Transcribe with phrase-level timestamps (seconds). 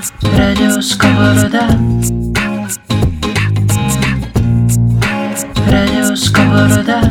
[0.00, 1.68] Радио Сковорода
[5.68, 7.02] Радио Сковорода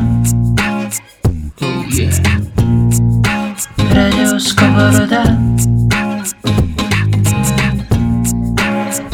[1.61, 2.11] oh, yeah.
[3.93, 5.23] Радио Сковорода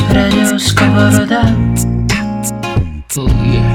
[0.09, 1.41] Радио Сковорода
[3.17, 3.74] oh, yeah.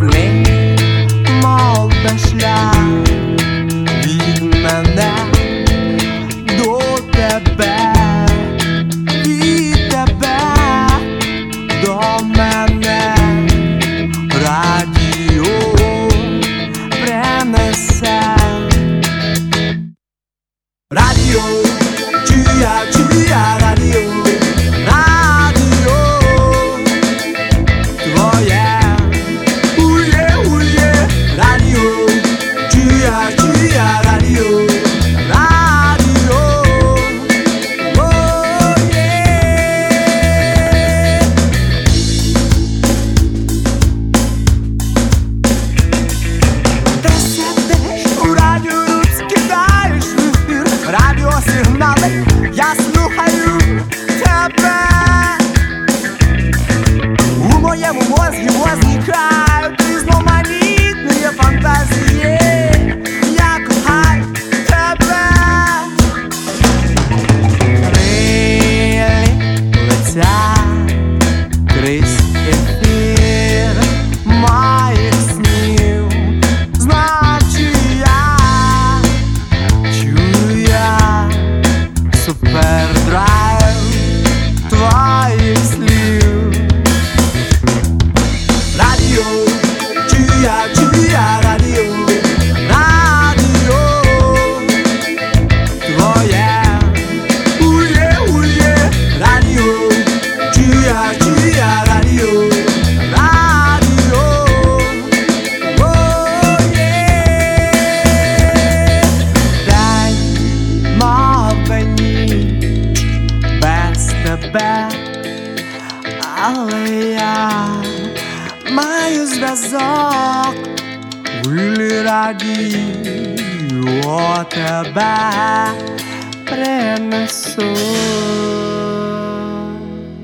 [0.00, 0.27] name.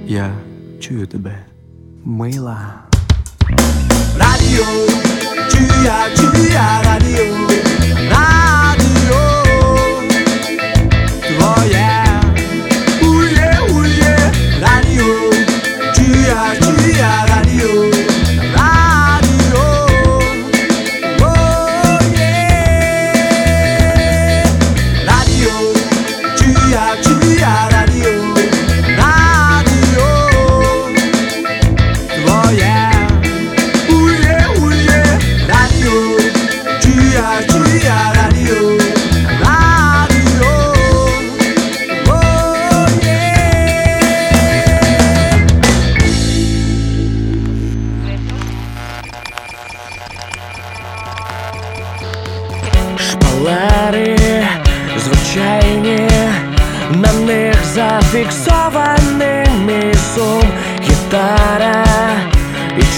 [0.06, 0.30] Я
[0.80, 1.38] чую тебе,
[2.04, 2.74] мила.
[4.18, 4.64] Радіо,
[5.50, 7.63] чия, чия радіо.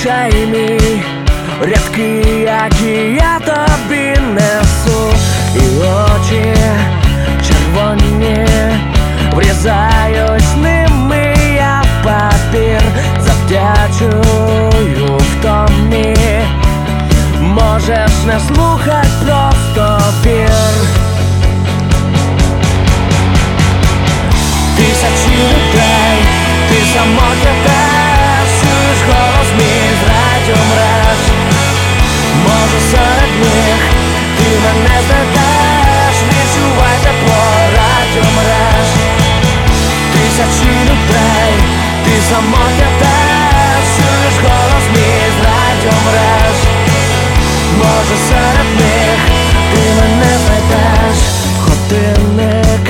[0.02, 0.81] чайні
[1.61, 5.12] рядки, які я тобі бинесу,
[5.56, 6.56] и очи
[7.49, 8.46] червоні
[9.32, 12.82] врізаюсь ними я в папір,
[13.20, 14.23] завдячую
[15.19, 16.17] в томі,
[17.40, 20.50] можеш не слухать просто вір.
[24.76, 26.19] Тисячі людей,
[26.69, 27.52] ти самотня
[42.37, 46.59] самотня теж чуєш голос мій з радіомереж
[47.79, 49.19] Може серед них
[49.73, 51.19] ти мене знайдеш
[51.61, 52.85] Годинник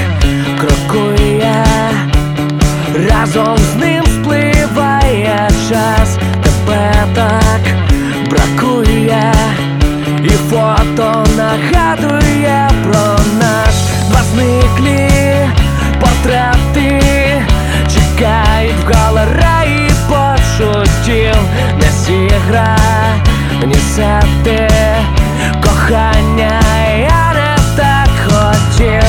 [0.60, 1.64] крокує
[3.10, 7.60] Разом з ним спливає час Тебе так
[8.30, 9.32] бракує
[10.24, 13.90] І фото нагадує про нас.
[14.10, 15.10] Два зниклі
[16.00, 17.25] портрети
[18.66, 21.36] навіть в галереї почуттів
[21.80, 22.76] не зігра,
[23.64, 24.70] ні сети
[25.62, 26.60] кохання
[27.00, 29.02] я не так хотів.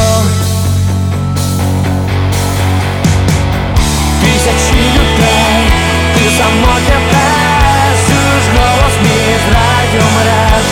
[4.21, 5.71] Тисячі людей,
[6.15, 10.65] ти самотня песуш голос мій з радіомереж,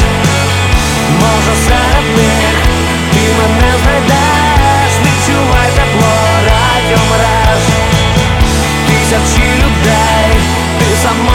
[1.20, 1.95] може все.
[11.06, 11.35] сама.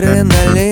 [0.00, 0.69] адреналин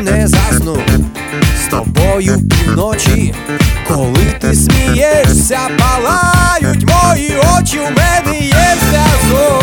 [0.00, 0.78] не засну
[1.64, 3.34] з тобою півночі,
[3.88, 9.61] коли ти смієшся, палають мої очі, в мене є зв'язок.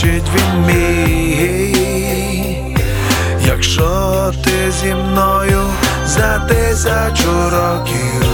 [0.00, 1.76] побачить він мій,
[3.46, 5.62] якщо ти зі мною
[6.06, 8.24] за тисячу років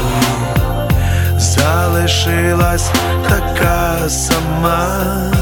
[1.38, 2.90] залишилась
[3.28, 5.32] така сама,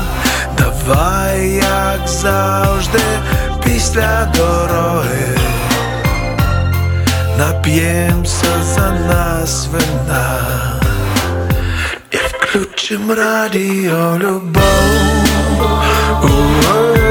[0.59, 3.02] давай, як завжди,
[3.64, 5.38] після дороги
[7.38, 10.40] нап'ємся за нас вина.
[12.54, 17.04] Включим радіо любов Oh,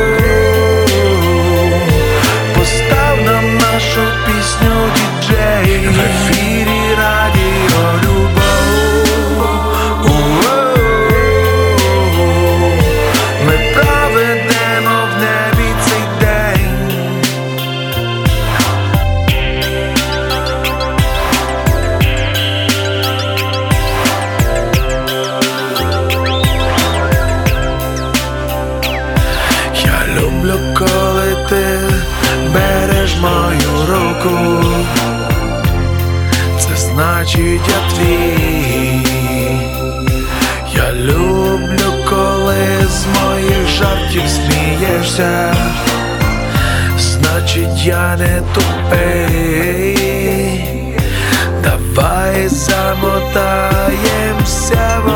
[53.34, 55.14] Втаємося в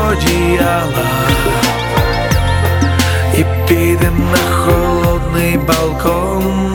[3.38, 6.74] і підем на холодний балкон,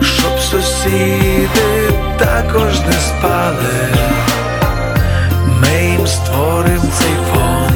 [0.00, 3.88] щоб сусіди також не спали,
[5.60, 7.74] ми їм створим цей фон.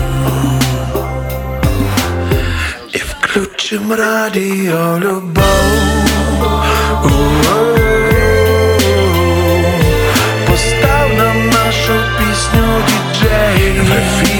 [2.92, 5.76] І включим радіо любов.
[13.78, 14.35] I feel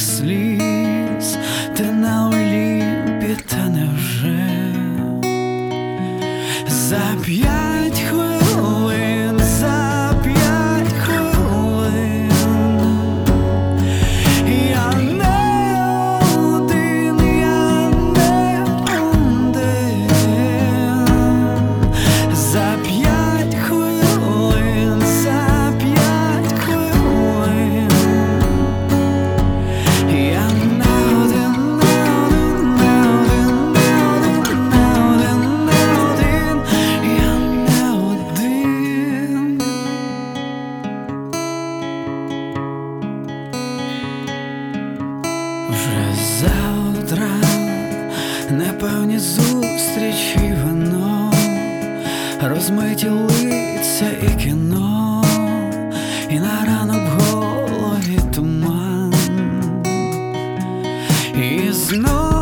[0.00, 0.47] своих слив.
[61.96, 62.37] no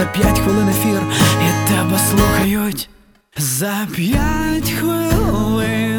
[0.00, 1.00] за п'ять хвилин ефір,
[1.42, 2.88] і тебе слухають
[3.36, 5.89] за п'ять хвилин.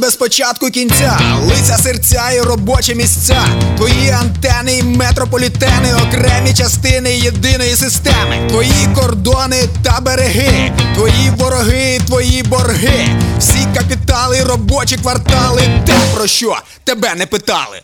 [0.00, 3.42] без початку кінця, лиця серця і робочі місця,
[3.76, 12.06] твої антени і метрополітени, окремі частини єдиної системи, твої кордони та береги, твої вороги, і
[12.06, 13.08] твої борги,
[13.38, 17.82] всі капітали, робочі квартали, те про що тебе не питали.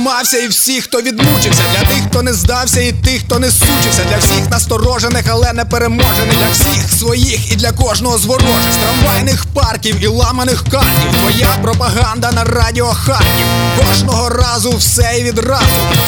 [0.00, 4.04] тримався, і всіх, хто відмучився, для тих, хто не здався, і тих, хто не сучився,
[4.08, 8.72] для всіх насторожених, але не переможених, для всіх своїх і для кожного з ворожих.
[8.72, 11.20] з трамвайних парків і ламаних катків.
[11.20, 13.46] Твоя пропаганда на радіо Харків.
[13.86, 15.64] Кожного разу все і відразу.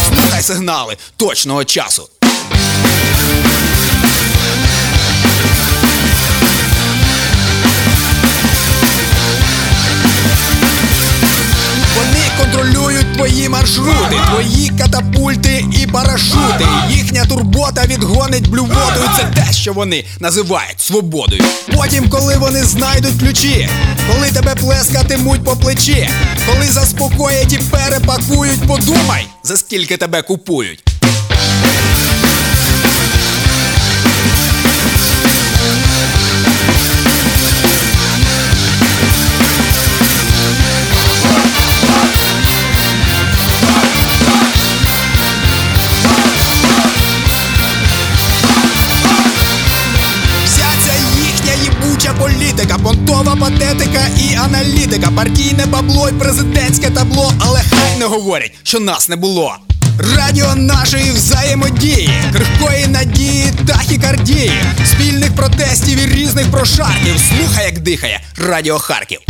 [0.09, 2.12] Слухай сигнали точного часу.
[13.23, 16.67] Маршрути, твої катапульти і парашути.
[16.91, 19.01] Їхня турбота відгонить блювоту.
[19.05, 21.43] І Це те, що вони називають свободою.
[21.77, 23.69] Потім, коли вони знайдуть ключі,
[24.13, 26.09] коли тебе плескатимуть по плечі,
[26.47, 30.92] коли заспокоять і перепакують, подумай, за скільки тебе купують.
[53.25, 59.09] Понтова патетика і аналітика, партійне бабло й президентське табло, але хай не говорять, що нас
[59.09, 59.57] не було.
[60.17, 64.53] Радіо нашої взаємодії, крихкої надії, тахікардії,
[64.93, 67.15] спільних протестів і різних прошарків.
[67.39, 69.21] Слухай, як дихає Радіо Харків.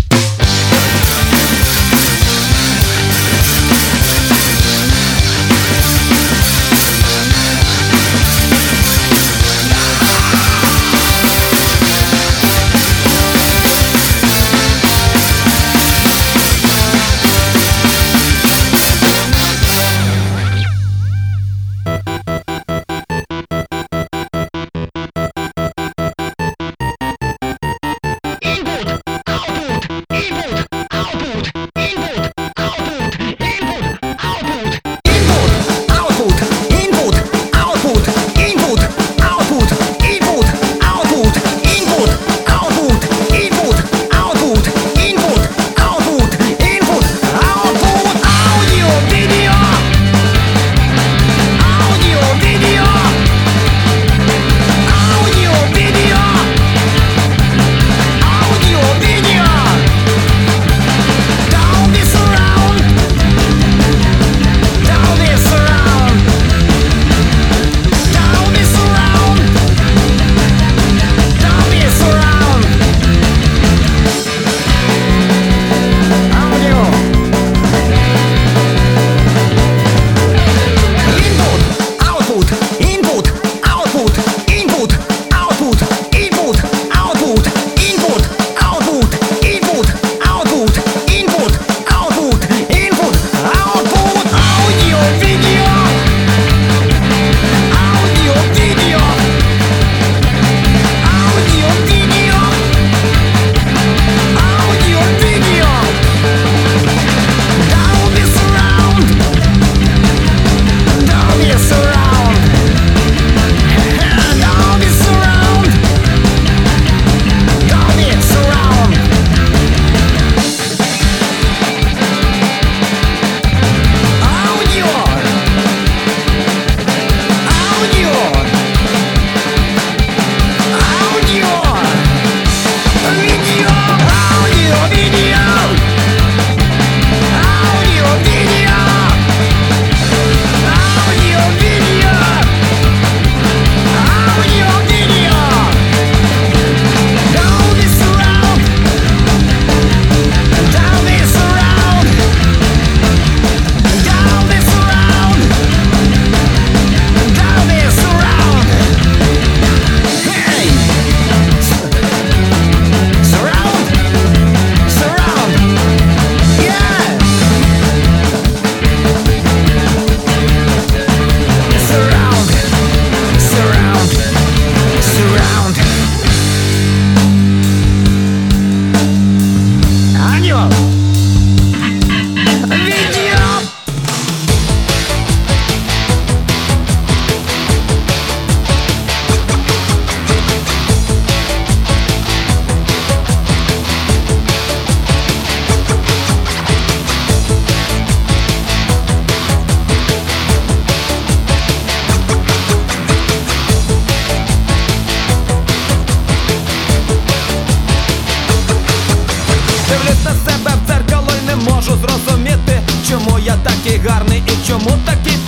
[213.53, 215.42] Я такий гарний і чому такий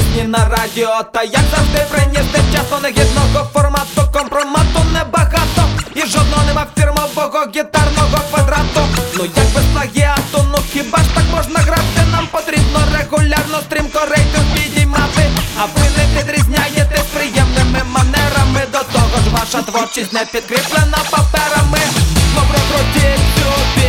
[0.00, 5.62] пісні на радіо, та як завжди приніс часу негідного формату, компромату небагато
[5.94, 8.82] і жодного нема фірмового гітарного квадрату.
[9.16, 12.02] Ну як без плагіату, ну хіба ж так можна грати?
[12.12, 15.24] Нам потрібно регулярно стрімко рейтинг підіймати,
[15.60, 18.62] а ви не відрізняєтесь приємними манерами.
[18.72, 21.80] До того ж ваша творчість не підкріплена паперами.
[22.34, 23.79] Добре, крутіть сюди